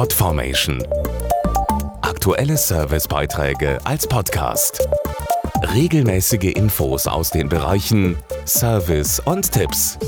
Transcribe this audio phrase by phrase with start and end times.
[0.00, 0.82] Podformation.
[2.00, 4.88] Aktuelle Servicebeiträge als Podcast.
[5.74, 8.16] Regelmäßige Infos aus den Bereichen
[8.46, 9.98] Service und Tipps.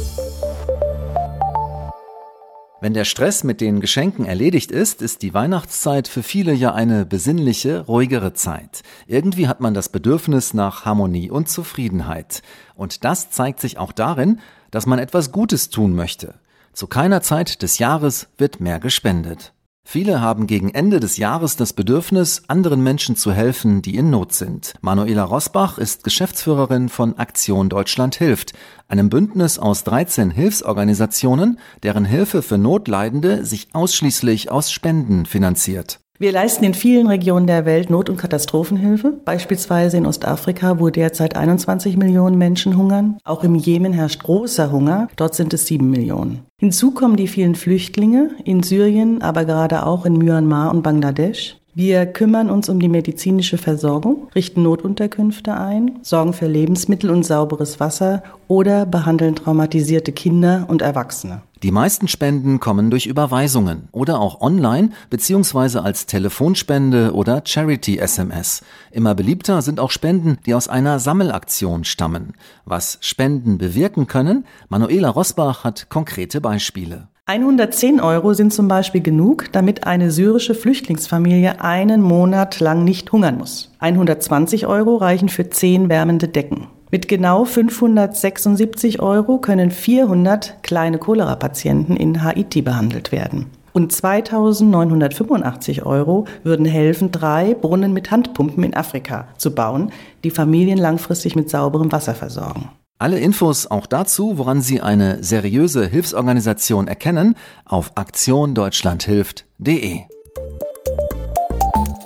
[2.80, 7.04] Wenn der Stress mit den Geschenken erledigt ist, ist die Weihnachtszeit für viele ja eine
[7.04, 8.80] besinnliche, ruhigere Zeit.
[9.06, 12.40] Irgendwie hat man das Bedürfnis nach Harmonie und Zufriedenheit.
[12.74, 14.40] Und das zeigt sich auch darin,
[14.70, 16.36] dass man etwas Gutes tun möchte.
[16.72, 19.52] Zu keiner Zeit des Jahres wird mehr gespendet.
[19.84, 24.32] Viele haben gegen Ende des Jahres das Bedürfnis, anderen Menschen zu helfen, die in Not
[24.32, 24.74] sind.
[24.80, 28.52] Manuela Rosbach ist Geschäftsführerin von Aktion Deutschland hilft,
[28.88, 36.01] einem Bündnis aus 13 Hilfsorganisationen, deren Hilfe für Notleidende sich ausschließlich aus Spenden finanziert.
[36.22, 41.34] Wir leisten in vielen Regionen der Welt Not- und Katastrophenhilfe, beispielsweise in Ostafrika, wo derzeit
[41.34, 43.18] 21 Millionen Menschen hungern.
[43.24, 46.42] Auch im Jemen herrscht großer Hunger, dort sind es 7 Millionen.
[46.60, 51.56] Hinzu kommen die vielen Flüchtlinge in Syrien, aber gerade auch in Myanmar und Bangladesch.
[51.74, 57.80] Wir kümmern uns um die medizinische Versorgung, richten Notunterkünfte ein, sorgen für Lebensmittel und sauberes
[57.80, 61.40] Wasser oder behandeln traumatisierte Kinder und Erwachsene.
[61.62, 65.78] Die meisten Spenden kommen durch Überweisungen oder auch online bzw.
[65.78, 68.62] als Telefonspende oder Charity-SMS.
[68.90, 72.34] Immer beliebter sind auch Spenden, die aus einer Sammelaktion stammen.
[72.66, 77.08] Was Spenden bewirken können, Manuela Rosbach hat konkrete Beispiele.
[77.32, 83.38] 110 Euro sind zum Beispiel genug, damit eine syrische Flüchtlingsfamilie einen Monat lang nicht hungern
[83.38, 83.72] muss.
[83.78, 86.66] 120 Euro reichen für 10 wärmende Decken.
[86.90, 93.46] Mit genau 576 Euro können 400 kleine Cholera-Patienten in Haiti behandelt werden.
[93.72, 99.90] Und 2985 Euro würden helfen, drei Brunnen mit Handpumpen in Afrika zu bauen,
[100.24, 102.68] die Familien langfristig mit sauberem Wasser versorgen.
[103.02, 110.02] Alle Infos auch dazu, woran Sie eine seriöse Hilfsorganisation erkennen, auf aktiondeutschlandhilft.de.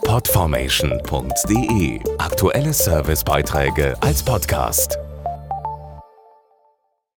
[0.06, 4.96] Podformation.de Aktuelle Servicebeiträge als Podcast.